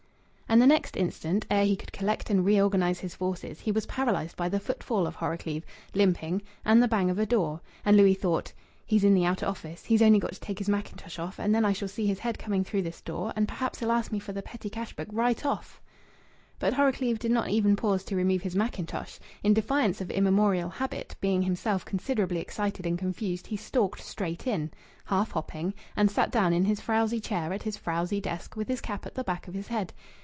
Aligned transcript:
And 0.51 0.61
the 0.61 0.67
next 0.67 0.97
instant, 0.97 1.45
ere 1.49 1.63
he 1.63 1.77
could 1.77 1.93
collect 1.93 2.29
and 2.29 2.43
reorganize 2.43 2.99
his 2.99 3.15
forces, 3.15 3.61
he 3.61 3.71
was 3.71 3.85
paralysed 3.85 4.35
by 4.35 4.49
the 4.49 4.59
footfall 4.59 5.07
of 5.07 5.15
Horrocleave, 5.15 5.65
limping, 5.93 6.41
and 6.65 6.83
the 6.83 6.89
bang 6.89 7.09
of 7.09 7.17
a 7.17 7.25
door. 7.25 7.61
And 7.85 7.95
Louis 7.95 8.15
thought 8.15 8.51
"He's 8.85 9.05
in 9.05 9.13
the 9.13 9.23
outer 9.23 9.45
office. 9.45 9.85
He's 9.85 10.01
only 10.01 10.19
got 10.19 10.33
to 10.33 10.39
take 10.41 10.57
his 10.59 10.67
mackintosh 10.67 11.17
off, 11.19 11.39
and 11.39 11.55
then 11.55 11.63
I 11.63 11.71
shall 11.71 11.87
see 11.87 12.05
his 12.05 12.19
head 12.19 12.37
coming 12.37 12.65
through 12.65 12.81
this 12.81 12.99
door, 12.99 13.31
and 13.37 13.47
perhaps 13.47 13.79
he'll 13.79 13.93
ask 13.93 14.11
me 14.11 14.19
for 14.19 14.33
the 14.33 14.41
petty 14.41 14.69
cash 14.69 14.93
book 14.93 15.07
right 15.13 15.45
off." 15.45 15.81
But 16.59 16.73
Horrocleave 16.73 17.17
did 17.19 17.31
not 17.31 17.47
even 17.47 17.77
pause 17.77 18.03
to 18.03 18.17
remove 18.17 18.41
his 18.41 18.53
mackintosh. 18.53 19.19
In 19.43 19.53
defiance 19.53 20.01
of 20.01 20.11
immemorial 20.11 20.67
habit, 20.69 21.15
being 21.21 21.43
himself 21.43 21.85
considerably 21.85 22.41
excited 22.41 22.85
and 22.85 22.99
confused, 22.99 23.47
he 23.47 23.55
stalked 23.55 24.01
straight 24.01 24.45
in, 24.45 24.69
half 25.05 25.31
hopping, 25.31 25.73
and 25.95 26.11
sat 26.11 26.29
down 26.29 26.51
in 26.51 26.65
his 26.65 26.81
frowsy 26.81 27.21
chair 27.21 27.53
at 27.53 27.63
his 27.63 27.77
frowsy 27.77 28.19
desk, 28.19 28.57
with 28.57 28.67
his 28.67 28.81
cap 28.81 29.05
at 29.05 29.15
the 29.15 29.23
back 29.23 29.47
of 29.47 29.53
his 29.53 29.67
head. 29.69 29.93